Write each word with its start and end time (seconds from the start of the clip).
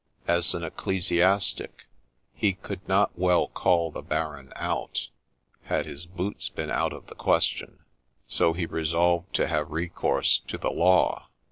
As 0.27 0.55
an 0.55 0.63
ecclesiastic, 0.63 1.85
he 2.33 2.53
could 2.53 2.81
not 2.87 3.15
well 3.15 3.49
call 3.49 3.91
the 3.91 4.01
Baron 4.01 4.51
out,— 4.55 5.09
had 5.71 5.85
his 5.85 6.07
boots 6.07 6.49
been 6.49 6.71
out 6.71 6.91
of 6.91 7.05
the 7.05 7.13
question; 7.13 7.85
so 8.25 8.53
he 8.53 8.65
resolved 8.65 9.31
to 9.35 9.45
have 9.45 9.69
recourse 9.69 10.39
to 10.47 10.57
the 10.57 10.71
law. 10.71 11.29